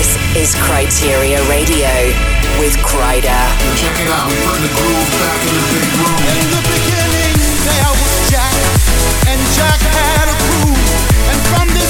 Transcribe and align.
This 0.00 0.16
is 0.32 0.54
Kryteria 0.64 1.44
Radio 1.52 1.92
with 2.56 2.72
Kryder. 2.80 3.44
Check 3.76 4.00
it 4.00 4.08
out, 4.08 4.32
we 4.32 4.40
the 4.64 4.72
groove 4.72 5.10
back 5.20 5.40
in 5.44 5.52
the 5.52 5.64
big 5.76 5.92
room. 6.00 6.16
In 6.40 6.48
the 6.56 6.62
beginning, 6.72 7.36
there 7.68 7.92
was 8.00 8.14
Jack, 8.32 8.56
and 9.28 9.36
Jack 9.52 9.76
had 9.76 10.32
a 10.32 10.36
groove, 10.40 10.88
and 11.28 11.38
from 11.52 11.68
this 11.76 11.89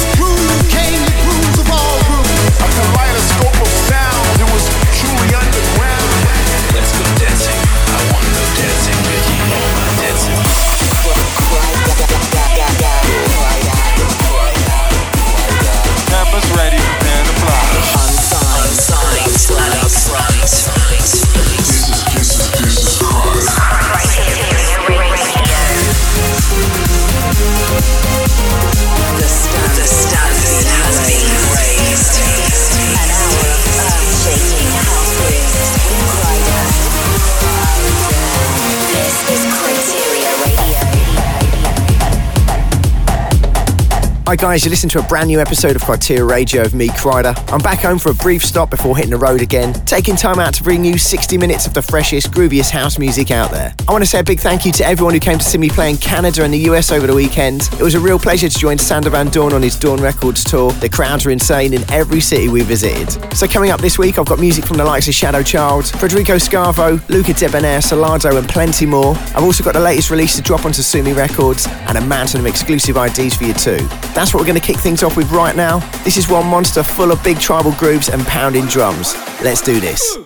Hi 44.30 44.37
guys, 44.37 44.65
you 44.65 44.70
listen 44.70 44.89
to 44.91 45.01
a 45.01 45.02
brand 45.02 45.27
new 45.27 45.41
episode 45.41 45.75
of 45.75 45.83
Kryteria 45.83 46.25
Radio 46.25 46.62
of 46.62 46.73
me, 46.73 46.87
Kryder. 46.87 47.34
I'm 47.52 47.59
back 47.59 47.80
home 47.80 47.98
for 47.98 48.12
a 48.12 48.15
brief 48.15 48.45
stop 48.45 48.71
before 48.71 48.97
hitting 48.97 49.11
the 49.11 49.16
road 49.16 49.43
again, 49.43 49.73
taking 49.87 50.15
time 50.15 50.38
out 50.38 50.54
to 50.54 50.63
bring 50.63 50.85
you 50.85 50.99
60 50.99 51.37
minutes 51.37 51.66
of 51.66 51.74
the 51.74 51.82
freshest, 51.82 52.30
grooviest 52.30 52.71
house 52.71 52.96
music 52.96 53.32
out 53.32 53.51
there. 53.51 53.74
I 53.88 53.91
want 53.91 54.04
to 54.04 54.09
say 54.09 54.21
a 54.21 54.23
big 54.23 54.38
thank 54.38 54.65
you 54.65 54.71
to 54.71 54.87
everyone 54.87 55.15
who 55.15 55.19
came 55.19 55.38
to 55.38 55.45
see 55.45 55.59
me 55.59 55.69
play 55.69 55.91
in 55.91 55.96
Canada 55.96 56.45
and 56.45 56.54
the 56.54 56.59
US 56.71 56.93
over 56.93 57.09
the 57.09 57.15
weekend. 57.15 57.63
It 57.73 57.82
was 57.82 57.96
a 57.96 57.99
real 57.99 58.21
pleasure 58.21 58.49
to 58.49 58.57
join 58.57 58.79
Sander 58.79 59.10
Van 59.10 59.30
Doorn 59.30 59.52
on 59.52 59.63
his 59.63 59.77
Doorn 59.77 60.01
Records 60.01 60.45
tour. 60.45 60.71
The 60.74 60.88
crowds 60.88 61.26
are 61.26 61.30
insane 61.30 61.74
in 61.74 61.82
every 61.91 62.21
city 62.21 62.49
we 62.49 62.63
visited. 62.63 63.10
So 63.37 63.49
coming 63.49 63.73
up 63.73 63.80
this 63.80 63.99
week, 63.99 64.16
I've 64.16 64.26
got 64.26 64.38
music 64.38 64.65
from 64.65 64.76
the 64.76 64.84
likes 64.84 65.09
of 65.09 65.15
Shadow 65.15 65.43
Child, 65.43 65.88
Federico 65.88 66.37
Scavo, 66.37 67.00
Luca 67.09 67.32
Debonair, 67.32 67.81
Salado, 67.81 68.37
and 68.37 68.49
plenty 68.49 68.87
more. 68.87 69.16
I've 69.34 69.43
also 69.43 69.65
got 69.65 69.75
the 69.75 69.81
latest 69.81 70.09
release 70.09 70.37
to 70.37 70.43
drop 70.43 70.65
onto 70.65 70.82
Sumi 70.82 71.15
Records 71.15 71.66
and 71.66 71.99
a 71.99 72.00
mountain 72.00 72.38
of 72.38 72.47
exclusive 72.47 72.97
IDs 72.97 73.34
for 73.34 73.43
you 73.43 73.54
too. 73.54 73.88
That's 74.21 74.34
what 74.34 74.41
we're 74.41 74.49
going 74.49 74.60
to 74.60 74.66
kick 74.66 74.76
things 74.76 75.03
off 75.03 75.16
with 75.16 75.32
right 75.32 75.56
now. 75.56 75.78
This 76.04 76.19
is 76.19 76.28
one 76.28 76.47
monster 76.47 76.82
full 76.82 77.10
of 77.10 77.25
big 77.25 77.41
tribal 77.41 77.72
grooves 77.72 78.10
and 78.10 78.21
pounding 78.26 78.66
drums. 78.66 79.15
Let's 79.43 79.62
do 79.62 79.81
this. 79.81 80.19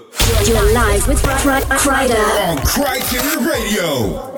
You're 0.49 0.75
live 0.75 1.07
with 1.07 1.23
Cry- 1.23 1.61
Kryder. 1.61 2.49
On 2.49 2.57
Kryteria 2.59 3.47
Radio. 3.47 4.34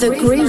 With, 0.00 0.22
with 0.22 0.38
the 0.38 0.43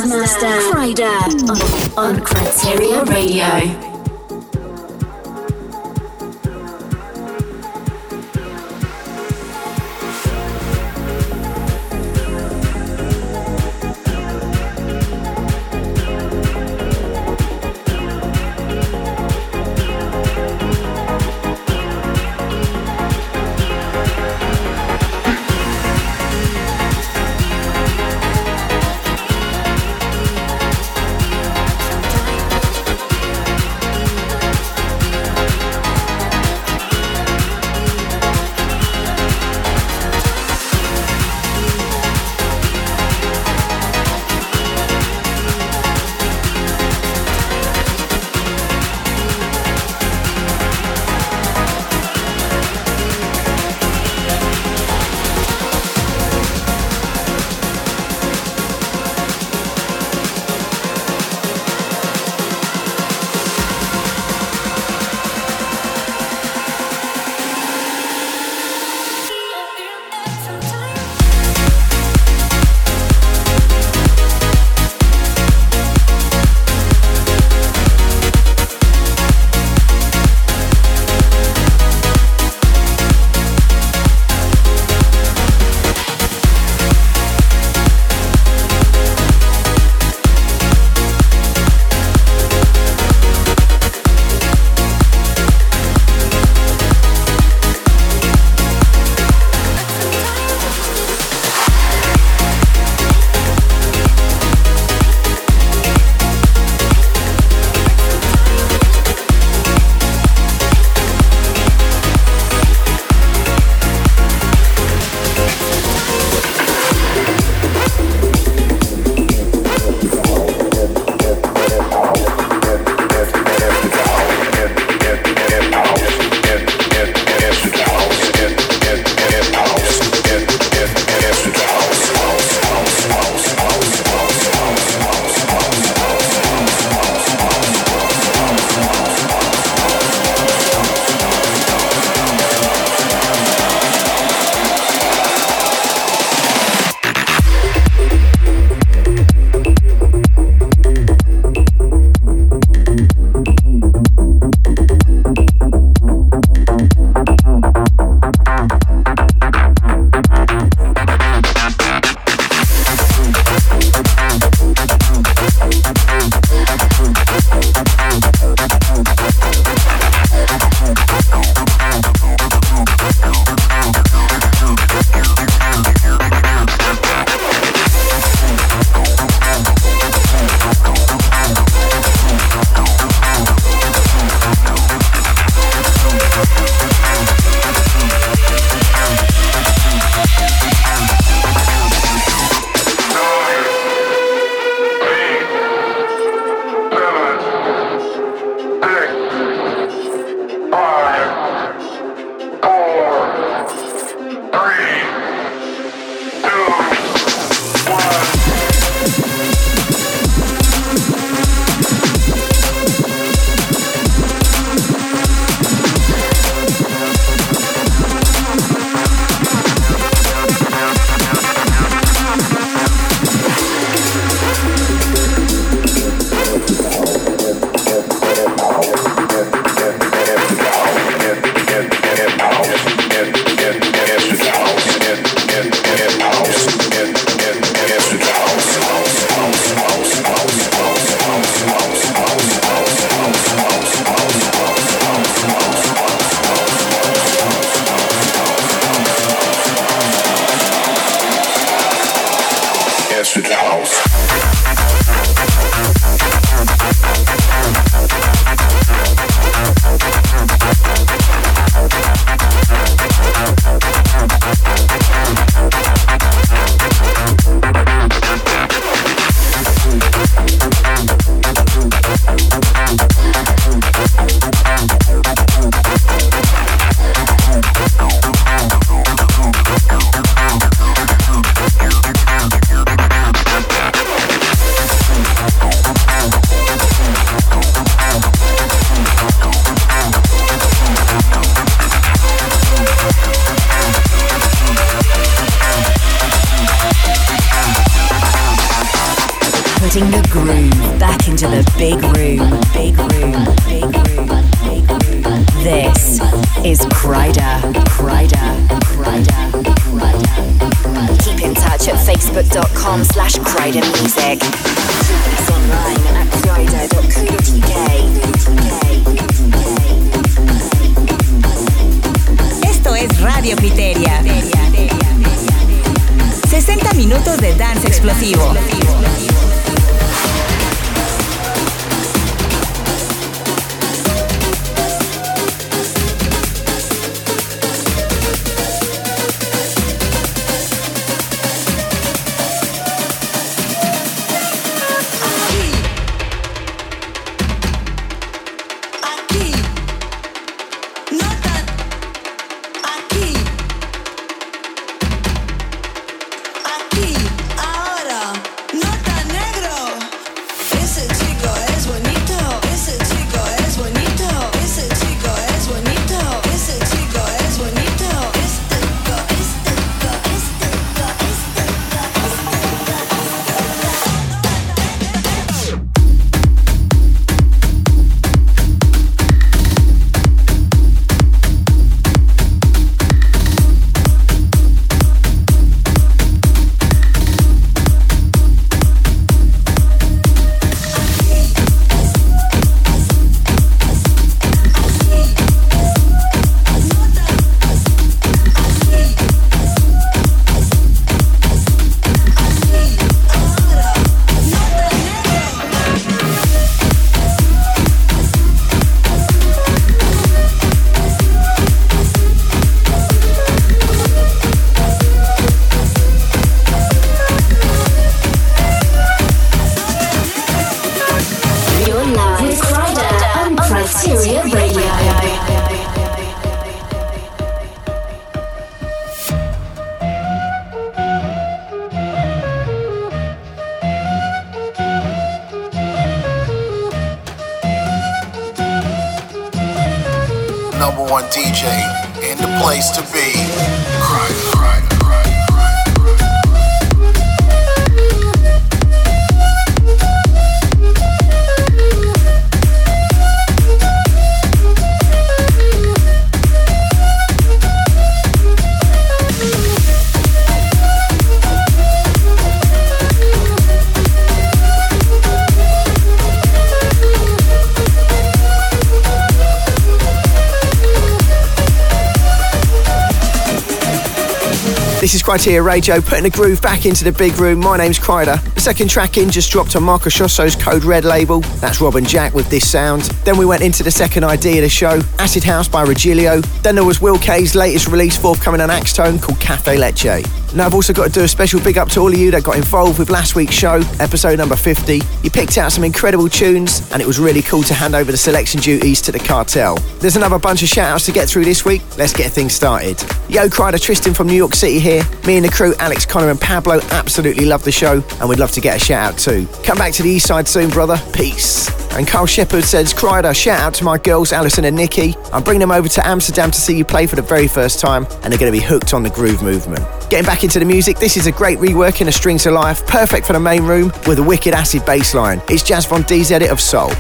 Kryteria 475.36 475.66
Radio, 475.66 476.00
putting 476.00 476.24
the 476.24 476.30
groove 476.30 476.62
back 476.62 476.86
into 476.86 477.04
the 477.04 477.12
big 477.12 477.38
room. 477.38 477.60
My 477.60 477.76
name's 477.76 478.00
Kryder. 478.00 478.55
Second 478.66 478.90
track 478.90 479.18
in 479.18 479.30
just 479.30 479.52
dropped 479.52 479.76
on 479.76 479.84
Marco 479.84 480.10
Schosso's 480.10 480.56
Code 480.56 480.86
Red 480.86 481.06
label. 481.06 481.42
That's 481.62 481.80
Rob 481.80 481.98
and 481.98 482.10
Jack 482.10 482.34
with 482.34 482.50
this 482.50 482.68
sound. 482.68 483.04
Then 483.24 483.38
we 483.38 483.46
went 483.46 483.62
into 483.62 483.84
the 483.84 483.92
second 483.92 484.24
idea 484.24 484.56
of 484.56 484.64
the 484.64 484.70
show, 484.70 485.02
Acid 485.20 485.44
House 485.44 485.68
by 485.68 485.86
Regilio. 485.86 486.42
Then 486.64 486.74
there 486.74 486.84
was 486.84 487.00
Will 487.00 487.20
K's 487.20 487.54
latest 487.54 487.88
release 487.90 488.18
forthcoming 488.18 488.62
on 488.62 488.70
Axtone 488.70 489.22
called 489.22 489.40
Cafe 489.40 489.78
Leche. 489.78 490.26
Now, 490.56 490.66
I've 490.66 490.74
also 490.74 490.94
got 490.94 491.08
to 491.08 491.12
do 491.12 491.22
a 491.22 491.28
special 491.28 491.60
big 491.60 491.78
up 491.78 491.90
to 491.90 492.00
all 492.00 492.08
of 492.08 492.18
you 492.18 492.32
that 492.32 492.46
got 492.46 492.56
involved 492.56 492.98
with 492.98 493.10
last 493.10 493.36
week's 493.36 493.54
show, 493.54 493.82
episode 494.00 494.38
number 494.38 494.56
50. 494.56 495.02
You 495.22 495.30
picked 495.30 495.58
out 495.58 495.74
some 495.74 495.84
incredible 495.84 496.30
tunes, 496.30 496.90
and 496.94 497.02
it 497.02 497.06
was 497.06 497.20
really 497.20 497.42
cool 497.42 497.62
to 497.64 497.74
hand 497.74 497.94
over 497.94 498.10
the 498.10 498.18
selection 498.18 498.62
duties 498.62 499.02
to 499.02 499.12
the 499.12 499.20
cartel. 499.20 499.76
There's 500.00 500.16
another 500.16 500.40
bunch 500.40 500.64
of 500.64 500.70
shout 500.70 500.94
outs 500.94 501.06
to 501.08 501.12
get 501.12 501.28
through 501.28 501.44
this 501.44 501.66
week. 501.66 501.82
Let's 501.98 502.14
get 502.14 502.32
things 502.32 502.54
started. 502.54 503.02
Yo, 503.28 503.50
Kryder 503.50 503.82
Tristan 503.82 504.14
from 504.14 504.28
New 504.28 504.34
York 504.34 504.56
City 504.56 504.80
here. 504.80 505.04
Me 505.28 505.36
and 505.36 505.46
the 505.46 505.52
crew, 505.52 505.76
Alex, 505.80 506.06
Connor, 506.06 506.30
and 506.30 506.40
Pablo, 506.40 506.80
absolutely 506.92 507.46
love 507.46 507.66
the 507.66 507.72
show, 507.72 508.02
and 508.22 508.30
we'd 508.30 508.40
love 508.40 508.54
to 508.56 508.62
get 508.62 508.82
a 508.82 508.84
shout 508.84 509.14
out 509.14 509.20
too. 509.20 509.48
Come 509.64 509.78
back 509.78 509.94
to 509.94 510.04
the 510.04 510.10
east 510.10 510.28
side 510.28 510.48
soon, 510.48 510.70
brother. 510.70 510.98
Peace. 511.14 511.70
And 511.96 512.06
Carl 512.06 512.26
Shepard 512.26 512.66
says, 512.66 512.94
Kryder, 512.94 513.34
shout 513.34 513.60
out 513.60 513.74
to 513.76 513.86
my 513.86 513.98
girls, 513.98 514.34
Alison 514.34 514.66
and 514.66 514.76
Nikki. 514.76 515.16
I'm 515.32 515.44
bringing 515.44 515.62
them 515.62 515.72
over 515.72 515.88
to 515.88 516.06
Amsterdam 516.06 516.52
to 516.52 516.60
see 516.60 516.78
you 516.78 516.84
play 516.84 517.08
for 517.08 517.16
the 517.16 517.22
very 517.22 517.48
first 517.48 517.80
time, 517.80 518.06
and 518.24 518.32
they're 518.32 518.40
going 518.40 518.52
to 518.52 518.58
be 518.58 518.66
hooked 518.66 518.94
on 518.94 519.04
the 519.04 519.10
groove 519.10 519.42
movement. 519.42 519.86
Getting 520.10 520.26
back 520.26 520.44
into 520.44 520.60
the 520.60 520.66
music, 520.66 520.98
this 520.98 521.16
is 521.16 521.28
a 521.28 521.32
great 521.32 521.58
rework 521.60 522.02
in 522.02 522.08
a 522.08 522.12
Strings 522.12 522.44
to 522.44 522.52
Life, 522.52 522.86
perfect 522.86 523.26
for 523.26 523.34
the 523.34 523.40
main 523.40 523.64
room 523.64 523.92
with 524.08 524.20
a 524.20 524.24
wicked 524.24 524.54
acid 524.54 524.86
bass 524.86 525.14
line. 525.14 525.42
It's 525.48 525.64
Jaz 525.64 525.88
Von 525.88 526.02
D's 526.02 526.32
edit 526.32 526.50
of 526.50 526.60
Soul. 526.60 526.92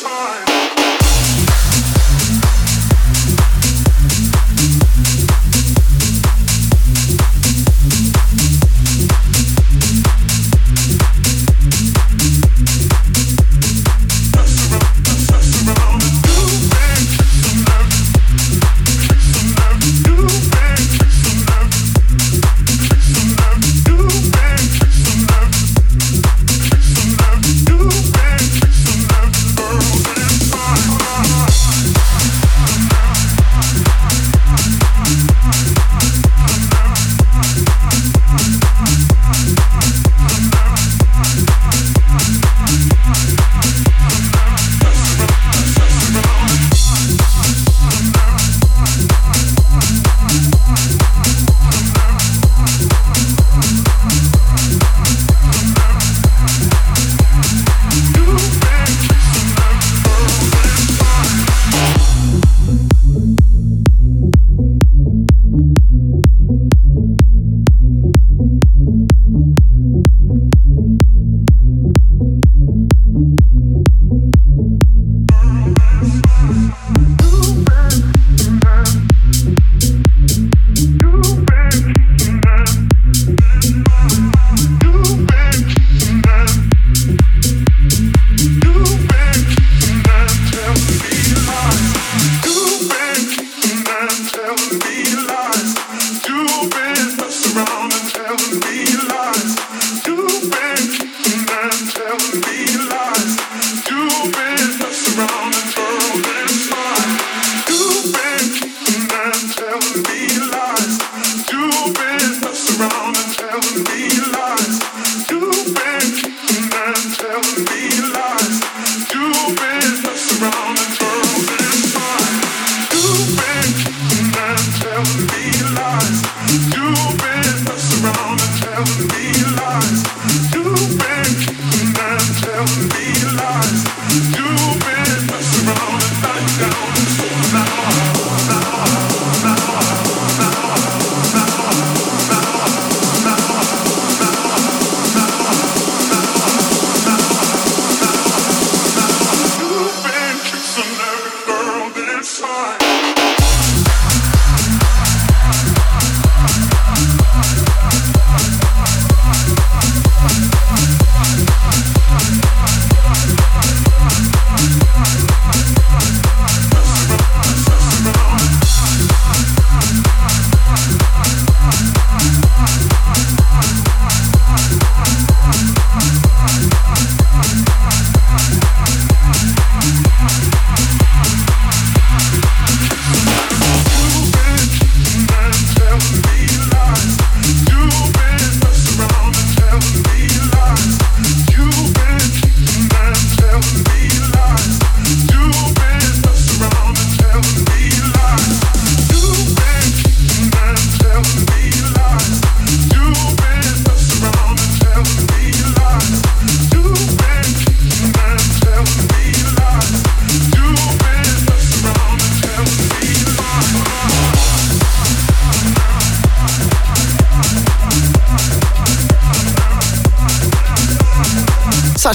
time. 0.00 0.57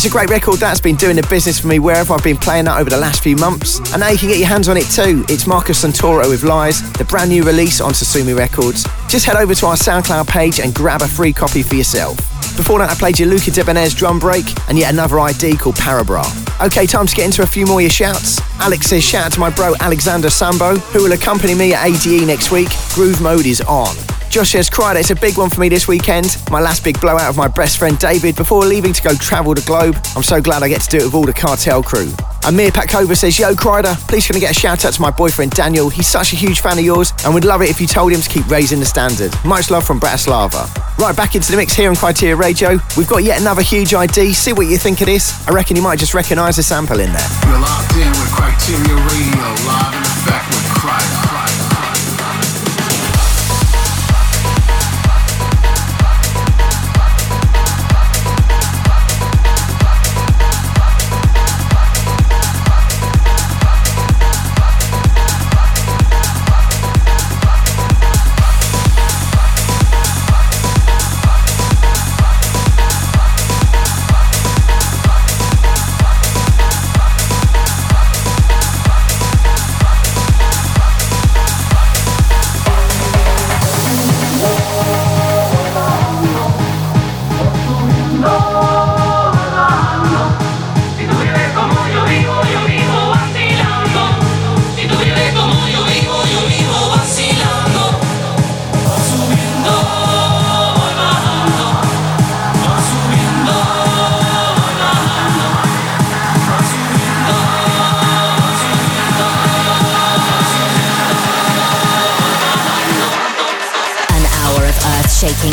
Such 0.04 0.12
a 0.12 0.16
great 0.16 0.30
record 0.30 0.60
that's 0.60 0.82
been 0.82 0.98
doing 0.98 1.16
the 1.16 1.26
business 1.30 1.62
for 1.62 1.68
me 1.68 1.80
wherever 1.80 2.14
I've 2.14 2.26
been 2.26 2.36
playing 2.36 2.66
that 2.66 2.78
over 2.78 2.90
the 2.90 2.98
last 2.98 3.24
few 3.24 3.38
months. 3.38 3.80
And 3.94 4.02
now 4.02 4.10
you 4.10 4.18
can 4.18 4.28
get 4.28 4.38
your 4.38 4.50
hands 4.50 4.68
on 4.68 4.76
it 4.76 4.84
too. 4.88 5.24
It's 5.30 5.48
Marcus 5.48 5.82
Santoro 5.82 6.30
with 6.30 6.44
Lies, 6.44 6.82
the 6.98 7.06
brand 7.06 7.30
new 7.30 7.42
release 7.42 7.80
on 7.80 7.94
Sosumi 7.94 8.38
Records. 8.38 8.86
Just 9.08 9.26
head 9.26 9.38
over 9.38 9.56
to 9.56 9.66
our 9.66 9.76
SoundCloud 9.76 10.28
page 10.28 10.60
and 10.60 10.76
grab 10.76 11.04
a 11.04 11.08
free 11.08 11.32
copy 11.32 11.64
for 11.64 11.76
yourself. 11.76 12.18
Before 12.58 12.80
that, 12.80 12.90
I 12.90 12.96
played 12.96 13.18
you 13.18 13.28
Luca 13.28 13.50
Debonair's 13.50 13.94
drum 13.94 14.20
break 14.20 14.44
and 14.68 14.78
yet 14.78 14.92
another 14.92 15.22
ID 15.22 15.56
called 15.56 15.76
Parabra. 15.76 16.26
Okay, 16.66 16.86
time 16.86 17.08
to 17.08 17.16
get 17.16 17.24
into 17.24 17.44
a 17.44 17.48
few 17.48 17.66
more 17.66 17.80
of 17.80 17.84
your 17.84 17.90
shouts. 17.90 18.42
Alex 18.60 18.88
says, 18.88 19.06
shout 19.06 19.28
out 19.28 19.32
to 19.32 19.40
my 19.40 19.52
bro 19.52 19.74
Alexander 19.80 20.30
Sambo, 20.30 20.76
who 20.76 21.04
will 21.04 21.14
accompany 21.14 21.56
me 21.56 21.74
at 21.74 21.88
ADE 21.88 22.28
next 22.28 22.52
week. 22.52 22.68
Groove 22.94 23.22
mode 23.22 23.46
is 23.46 23.62
on. 23.62 23.96
Josh 24.34 24.50
says, 24.50 24.68
Kryder, 24.68 25.00
it's 25.00 25.12
a 25.12 25.16
big 25.16 25.38
one 25.38 25.52
for 25.52 25.62
me 25.62 25.70
this 25.70 25.88
weekend. 25.88 26.42
My 26.50 26.60
last 26.60 26.84
big 26.84 27.00
blowout 27.00 27.30
of 27.30 27.38
my 27.38 27.48
best 27.48 27.78
friend 27.78 28.00
David 28.00 28.36
before 28.36 28.66
leaving 28.66 28.92
to 28.92 29.02
go 29.04 29.14
travel 29.14 29.54
the 29.54 29.62
globe. 29.62 29.96
I'm 30.16 30.24
so 30.24 30.42
glad 30.42 30.64
I 30.64 30.70
get 30.70 30.82
to 30.82 30.90
do 30.90 30.98
it 30.98 31.06
with 31.06 31.14
all 31.14 31.24
the 31.24 31.34
cartel 31.34 31.84
crew. 31.84 32.12
Amir 32.44 32.72
Pakova 32.72 33.16
says, 33.16 33.38
Yo, 33.38 33.54
Kryder, 33.54 33.96
please 34.08 34.26
can 34.26 34.36
I 34.36 34.40
get 34.40 34.50
a 34.50 34.60
shout 34.60 34.86
out 34.86 34.94
to 34.94 35.02
my 35.04 35.12
boyfriend 35.12 35.52
Daniel? 35.52 35.88
He's 35.88 36.08
such 36.08 36.34
a 36.34 36.36
huge 36.36 36.62
fan 36.62 36.80
of 36.80 36.84
yours 36.84 37.14
and 37.24 37.36
would 37.36 37.46
love 37.46 37.62
it 37.62 37.70
if 37.70 37.80
you 37.80 37.86
told 37.86 38.12
him 38.12 38.22
to 38.22 38.28
keep 38.28 38.48
raising 38.48 38.80
the 38.80 38.88
standard. 38.88 39.32
Much 39.46 39.70
love 39.70 39.86
from 39.86 40.00
Bratislava. 40.00 40.66
Right, 40.98 41.16
back 41.16 41.36
into 41.36 41.52
the 41.52 41.58
mix 41.58 41.74
here 41.74 41.90
on 41.90 41.96
Kryteria 41.96 42.36
Radio. 42.36 42.80
We've 42.98 43.08
got 43.08 43.22
yet 43.22 43.40
another 43.40 43.62
huge 43.62 43.94
ID. 43.94 44.34
See 44.34 44.54
what 44.54 44.66
you 44.66 44.80
think 44.80 45.00
of 45.02 45.06
this. 45.06 45.48
I 45.48 45.54
reckon 45.54 45.76
you 45.76 45.84
might 45.84 46.00
just 46.00 46.16
recognise 46.16 46.58
a 46.58 46.64
sample 46.64 47.00
in 47.00 47.14
there. 47.14 47.30
You're 47.46 47.60
locked 47.60 47.94
in 47.94 48.10
with 48.10 48.34
Kryteria 48.34 48.98
Radio, 49.14 49.46
live 49.70 49.94
in 49.94 50.02
effect 50.02 50.50
with 50.50 50.66
Kryder. 50.82 51.33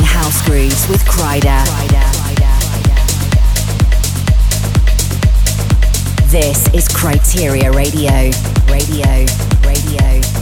House 0.05 0.45
grooves 0.47 0.89
with. 0.89 1.01
This 6.31 6.73
is 6.73 6.87
Kryteria. 6.87 7.75
Radio, 7.75 8.31
radio, 8.71 9.27
radio, 9.67 10.40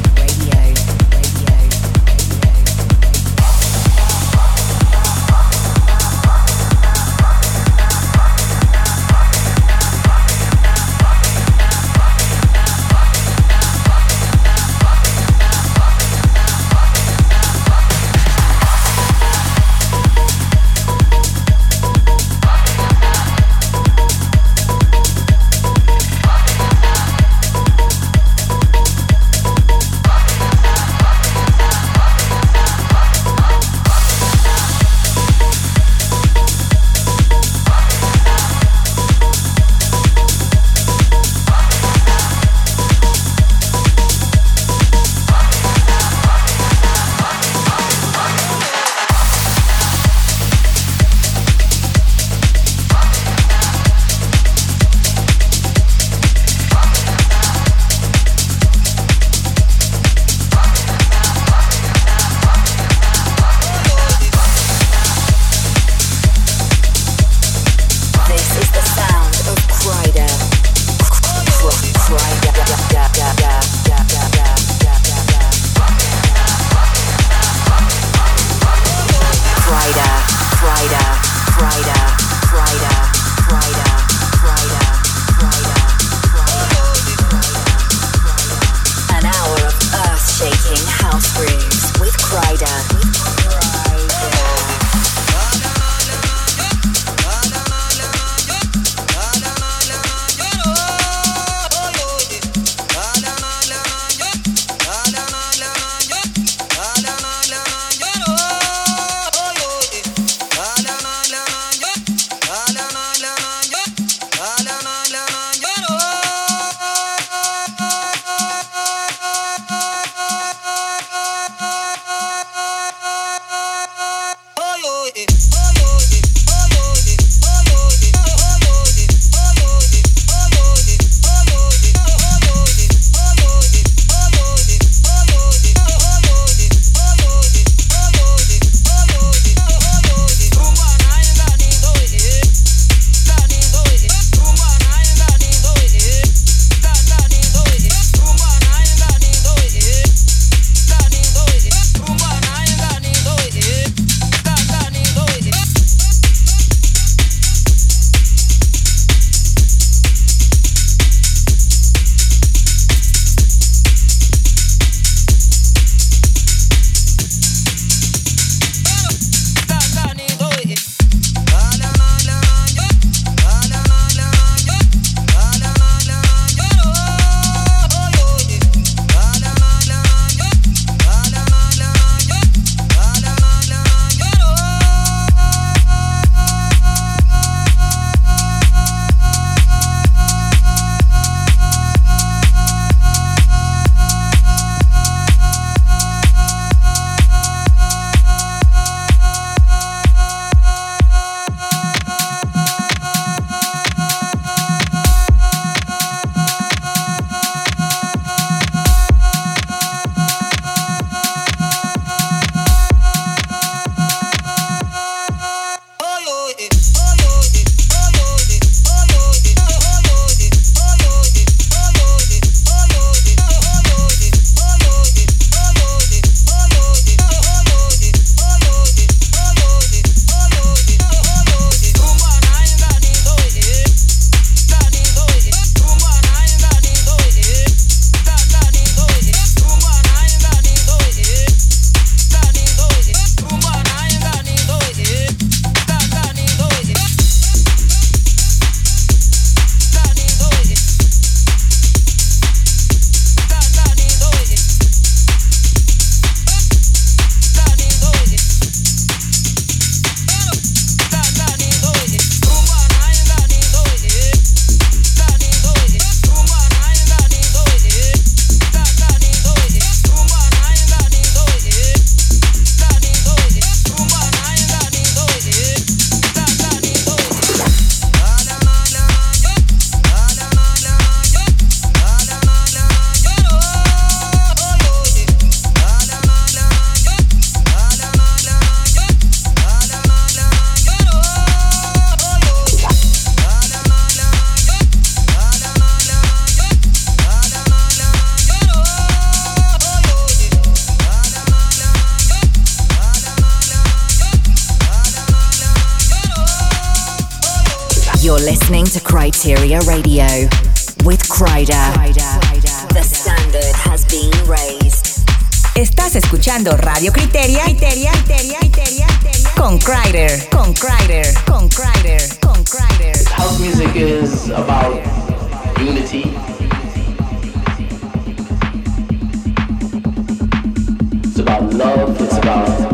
love. 331.78 332.20
It's 332.20 332.36
about 332.36 332.87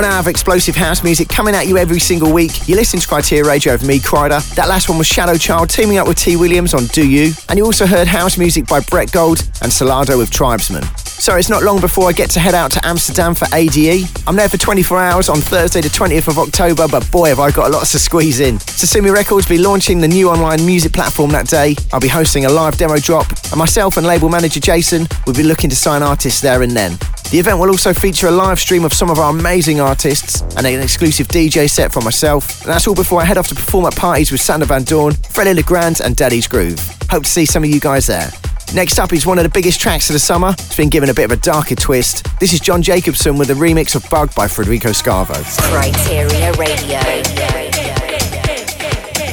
One 0.00 0.10
hour 0.10 0.20
of 0.20 0.28
explosive 0.28 0.76
house 0.76 1.04
music 1.04 1.28
coming 1.28 1.54
at 1.54 1.66
you 1.66 1.76
every 1.76 2.00
single 2.00 2.32
week. 2.32 2.66
You 2.66 2.74
listen 2.74 3.00
to 3.00 3.06
Kryteria 3.06 3.44
Radio 3.44 3.74
of 3.74 3.86
me, 3.86 3.98
Kryder. 3.98 4.40
That 4.54 4.66
last 4.66 4.88
one 4.88 4.96
was 4.96 5.06
Shadow 5.06 5.34
Child 5.34 5.68
teaming 5.68 5.98
up 5.98 6.08
with 6.08 6.16
T. 6.16 6.36
Williams 6.36 6.72
on 6.72 6.86
Do 6.86 7.06
You. 7.06 7.34
And 7.50 7.58
you 7.58 7.66
also 7.66 7.84
heard 7.84 8.08
house 8.08 8.38
music 8.38 8.66
by 8.66 8.80
Brett 8.80 9.12
Gold 9.12 9.40
and 9.60 9.70
Solardo 9.70 10.16
with 10.16 10.30
Tribesman. 10.30 10.84
So 11.04 11.36
it's 11.36 11.50
not 11.50 11.64
long 11.64 11.82
before 11.82 12.08
I 12.08 12.12
get 12.12 12.30
to 12.30 12.40
head 12.40 12.54
out 12.54 12.72
to 12.72 12.86
Amsterdam 12.86 13.34
for 13.34 13.46
ADE. 13.52 14.08
I'm 14.26 14.36
there 14.36 14.48
for 14.48 14.56
24 14.56 14.98
hours 14.98 15.28
on 15.28 15.36
Thursday, 15.36 15.82
the 15.82 15.90
20th 15.90 16.28
of 16.28 16.38
October, 16.38 16.88
but 16.88 17.10
boy, 17.10 17.28
have 17.28 17.38
I 17.38 17.50
got 17.50 17.70
lots 17.70 17.92
to 17.92 17.98
squeeze 17.98 18.40
in. 18.40 18.56
Sosumi 18.56 19.12
Records 19.12 19.50
will 19.50 19.56
be 19.56 19.62
launching 19.62 20.00
the 20.00 20.08
new 20.08 20.30
online 20.30 20.64
music 20.64 20.94
platform 20.94 21.30
that 21.32 21.48
day. 21.48 21.76
I'll 21.92 22.00
be 22.00 22.08
hosting 22.08 22.46
a 22.46 22.48
live 22.48 22.78
demo 22.78 22.96
drop, 22.96 23.28
and 23.28 23.58
myself 23.58 23.98
and 23.98 24.06
label 24.06 24.30
manager 24.30 24.60
Jason 24.60 25.06
will 25.26 25.34
be 25.34 25.42
looking 25.42 25.68
to 25.68 25.76
sign 25.76 26.02
artists 26.02 26.40
there 26.40 26.62
and 26.62 26.72
then. 26.72 26.96
The 27.30 27.38
event 27.38 27.60
will 27.60 27.68
also 27.68 27.94
feature 27.94 28.26
a 28.26 28.32
live 28.32 28.58
stream 28.58 28.84
of 28.84 28.92
some 28.92 29.08
of 29.08 29.20
our 29.20 29.30
amazing 29.30 29.80
artists 29.80 30.42
and 30.56 30.66
an 30.66 30.80
exclusive 30.80 31.28
DJ 31.28 31.70
set 31.70 31.92
from 31.92 32.02
myself. 32.02 32.62
And 32.62 32.70
that's 32.70 32.88
all 32.88 32.94
before 32.96 33.20
I 33.20 33.24
head 33.24 33.38
off 33.38 33.46
to 33.48 33.54
perform 33.54 33.86
at 33.86 33.94
parties 33.94 34.32
with 34.32 34.40
Sander 34.40 34.66
Van 34.66 34.82
Doorn, 34.82 35.12
Fedde 35.14 35.54
Le 35.54 35.62
Grand, 35.62 36.00
and 36.00 36.16
Daddy's 36.16 36.48
Groove. 36.48 36.80
Hope 37.08 37.22
to 37.22 37.30
see 37.30 37.46
some 37.46 37.62
of 37.62 37.70
you 37.70 37.78
guys 37.78 38.08
there. 38.08 38.32
Next 38.74 38.98
up 38.98 39.12
is 39.12 39.26
one 39.26 39.38
of 39.38 39.44
the 39.44 39.50
biggest 39.50 39.80
tracks 39.80 40.10
of 40.10 40.14
the 40.14 40.18
summer. 40.18 40.50
It's 40.58 40.76
been 40.76 40.88
given 40.88 41.08
a 41.08 41.14
bit 41.14 41.24
of 41.24 41.30
a 41.30 41.36
darker 41.36 41.76
twist. 41.76 42.26
This 42.40 42.52
is 42.52 42.58
John 42.58 42.82
Jacobson 42.82 43.38
with 43.38 43.50
a 43.50 43.54
remix 43.54 43.94
of 43.94 44.10
Bug 44.10 44.34
by 44.34 44.48
Federico 44.48 44.88
Scavo. 44.88 45.36
Kryteria 45.70 46.56
Radio. 46.58 46.98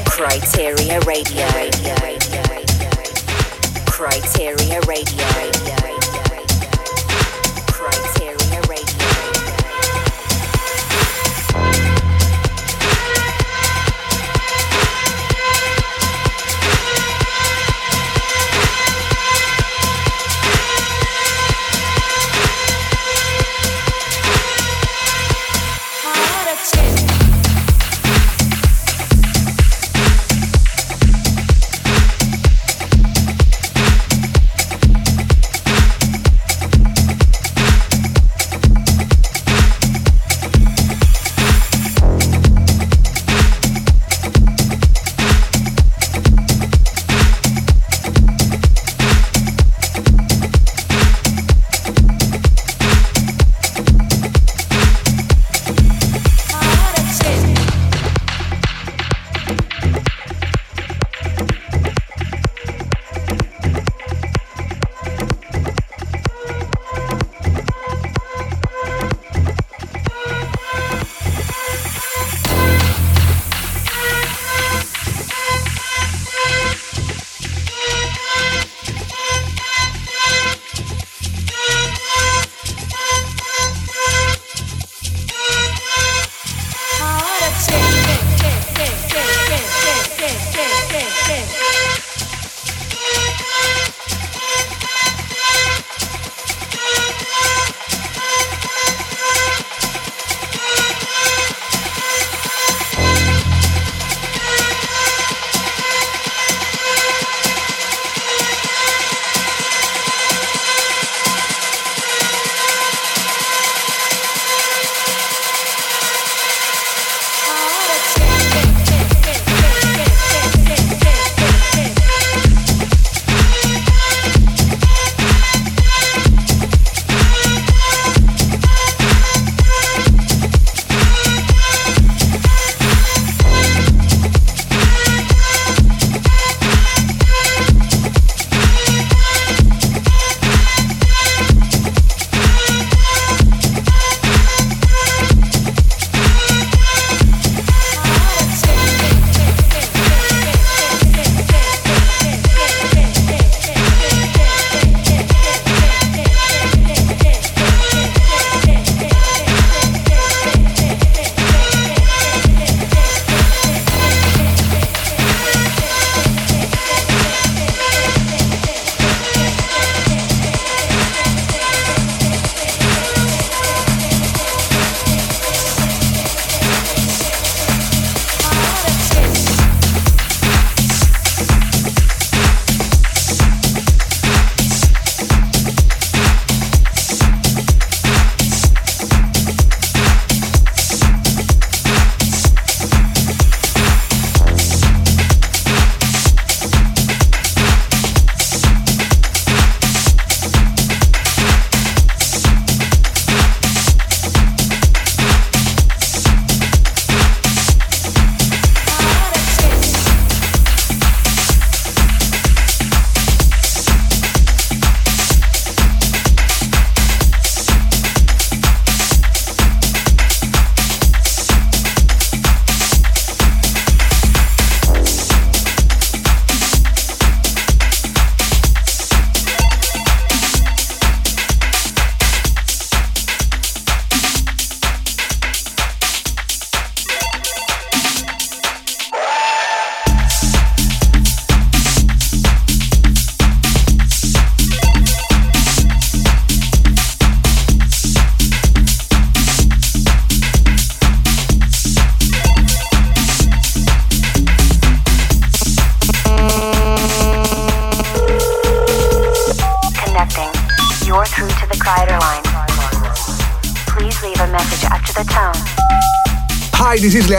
Kryteria 0.05 1.03
Radio. 1.07 1.47
Kryteria 3.89 4.85
Radio. 4.85 5.56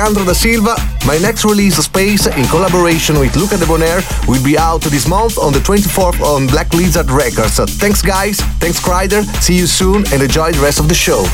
Leandro 0.08 0.24
da 0.24 0.32
Silva. 0.32 0.74
My 1.04 1.18
next 1.18 1.44
release, 1.44 1.76
Space, 1.76 2.26
in 2.28 2.46
collaboration 2.46 3.18
with 3.20 3.36
Luca 3.36 3.58
Debonaire, 3.58 4.00
will 4.26 4.42
be 4.42 4.56
out 4.56 4.80
this 4.80 5.06
month 5.06 5.36
on 5.36 5.52
the 5.52 5.58
24th 5.58 6.18
on 6.22 6.46
Black 6.46 6.72
Lizard 6.72 7.10
Records. 7.10 7.52
So 7.52 7.66
thanks, 7.66 8.00
guys. 8.00 8.40
Thanks, 8.58 8.80
Kryder. 8.80 9.22
See 9.42 9.58
you 9.58 9.66
soon 9.66 10.06
and 10.10 10.22
enjoy 10.22 10.52
the 10.52 10.60
rest 10.60 10.80
of 10.80 10.88
the 10.88 10.94
show. 10.94 11.26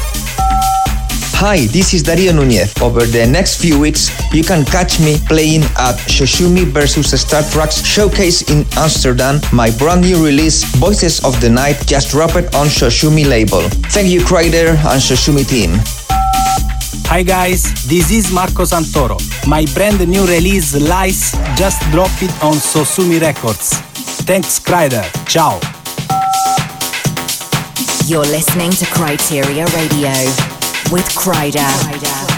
Hi, 1.39 1.67
this 1.69 1.95
is 1.95 2.03
Dario 2.03 2.33
Nunez. 2.33 2.75
Over 2.83 3.07
the 3.07 3.25
next 3.25 3.61
few 3.61 3.79
weeks, 3.79 4.11
you 4.35 4.43
can 4.43 4.65
catch 4.65 4.99
me 4.99 5.19
playing 5.29 5.63
at 5.79 5.95
Sosumi 6.11 6.65
vs. 6.65 7.21
Star 7.21 7.45
Tracks 7.53 7.81
Showcase 7.85 8.51
in 8.51 8.67
Amsterdam. 8.77 9.41
My 9.53 9.71
brand 9.79 10.01
new 10.01 10.25
release, 10.25 10.65
Voices 10.79 11.25
of 11.25 11.41
the 11.41 11.49
Night, 11.49 11.87
just 11.87 12.11
dropped 12.11 12.51
on 12.57 12.67
Sosumi 12.67 13.25
label. 13.25 13.63
Thank 13.95 14.09
you, 14.09 14.23
Kryder 14.23 14.71
and 14.71 15.01
Sosumi 15.01 15.47
team. 15.49 15.79
Hi 17.15 17.23
guys, 17.23 17.87
this 17.87 18.11
is 18.11 18.33
Marco 18.33 18.65
Santoro. 18.65 19.17
My 19.47 19.65
brand 19.73 20.05
new 20.09 20.27
release 20.27 20.75
Lies 20.75 21.31
just 21.55 21.81
dropped 21.93 22.21
it 22.25 22.33
on 22.43 22.55
Sosumi 22.55 23.21
Records. 23.21 23.75
Thanks 24.27 24.59
Kryder. 24.59 25.07
Ciao. 25.25 25.61
You're 28.09 28.27
listening 28.27 28.73
to 28.73 28.85
Kryteria 28.87 29.65
Radio 29.77 30.11
with 30.91 31.07
Kryder. 31.15 31.71
Welcome 31.87 32.34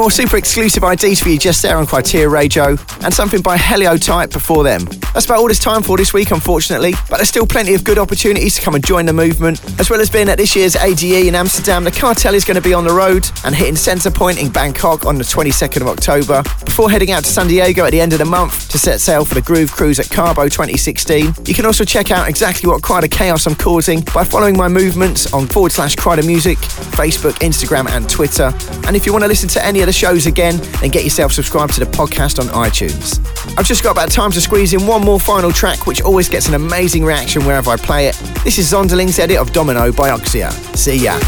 more 0.00 0.10
super 0.10 0.38
exclusive 0.38 0.82
IDs 0.82 1.20
for 1.20 1.28
you 1.28 1.38
just 1.38 1.60
there 1.60 1.76
on 1.76 1.84
Kryteria 1.84 2.30
Radio, 2.30 2.76
and 3.04 3.12
something 3.12 3.42
by 3.42 3.58
Heliotype 3.58 4.32
before 4.32 4.64
them. 4.64 4.86
That's 5.12 5.26
about 5.26 5.38
all 5.38 5.46
there's 5.46 5.58
time 5.58 5.82
for 5.82 5.96
this 5.96 6.12
week, 6.12 6.30
unfortunately, 6.30 6.92
but 7.08 7.16
there's 7.16 7.28
still 7.28 7.46
plenty 7.46 7.74
of 7.74 7.84
good 7.84 7.98
opportunities 7.98 8.54
to 8.56 8.62
come 8.62 8.74
and 8.74 8.84
join 8.84 9.06
the 9.06 9.12
movement. 9.12 9.60
As 9.80 9.90
well 9.90 10.00
as 10.00 10.08
being 10.08 10.28
at 10.28 10.38
this 10.38 10.54
year's 10.54 10.76
ADE 10.76 11.26
in 11.26 11.34
Amsterdam, 11.34 11.84
the 11.84 11.90
cartel 11.90 12.34
is 12.34 12.44
going 12.44 12.56
to 12.56 12.62
be 12.62 12.72
on 12.72 12.84
the 12.84 12.92
road 12.92 13.28
and 13.44 13.54
hitting 13.54 13.76
Centre 13.76 14.10
Point 14.10 14.40
in 14.40 14.50
Bangkok 14.50 15.06
on 15.06 15.18
the 15.18 15.24
22nd 15.24 15.80
of 15.80 15.88
October, 15.88 16.42
before 16.64 16.90
heading 16.90 17.10
out 17.10 17.24
to 17.24 17.30
San 17.30 17.48
Diego 17.48 17.84
at 17.84 17.90
the 17.90 18.00
end 18.00 18.12
of 18.12 18.18
the 18.18 18.24
month 18.24 18.68
to 18.70 18.78
set 18.78 19.00
sail 19.00 19.24
for 19.24 19.34
the 19.34 19.42
Groove 19.42 19.72
Cruise 19.72 19.98
at 19.98 20.08
Cabo 20.08 20.44
2016. 20.44 21.34
You 21.44 21.54
can 21.54 21.66
also 21.66 21.84
check 21.84 22.10
out 22.10 22.28
exactly 22.28 22.68
what 22.68 22.82
Kryder 22.82 23.10
chaos 23.10 23.46
I'm 23.46 23.54
causing 23.54 24.02
by 24.14 24.24
following 24.24 24.56
my 24.56 24.68
movements 24.68 25.32
on 25.32 25.46
forward 25.46 25.72
slash 25.72 25.96
Kryder 25.96 26.26
Music, 26.26 26.58
Facebook, 26.58 27.34
Instagram, 27.40 27.88
and 27.88 28.08
Twitter. 28.08 28.52
And 28.86 28.96
if 28.96 29.06
you 29.06 29.12
want 29.12 29.24
to 29.24 29.28
listen 29.28 29.48
to 29.50 29.64
any 29.64 29.80
of 29.80 29.86
the 29.86 29.92
shows 29.92 30.26
again, 30.26 30.56
then 30.80 30.90
get 30.90 31.04
yourself 31.04 31.32
subscribed 31.32 31.74
to 31.74 31.80
the 31.80 31.90
podcast 31.90 32.38
on 32.38 32.46
iTunes. 32.54 33.18
I've 33.58 33.66
just 33.66 33.82
got 33.82 33.92
about 33.92 34.10
time 34.10 34.30
to 34.32 34.40
squeeze 34.40 34.72
in 34.72 34.86
one 34.86 34.99
more 35.00 35.20
final 35.20 35.50
track, 35.52 35.86
which 35.86 36.02
always 36.02 36.28
gets 36.28 36.48
an 36.48 36.54
amazing 36.54 37.04
reaction 37.04 37.44
wherever 37.44 37.70
I 37.70 37.76
play 37.76 38.06
it. 38.08 38.14
This 38.44 38.58
is 38.58 38.72
Zonderling's 38.72 39.18
edit 39.18 39.38
of 39.38 39.52
Domino 39.52 39.92
by 39.92 40.10
Oxia. 40.10 40.50
See 40.76 40.96
ya. 40.96 41.18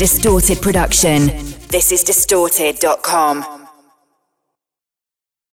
Distorted 0.00 0.62
production. 0.62 1.26
This 1.68 1.92
is 1.92 2.02
distorted.com. 2.02 3.59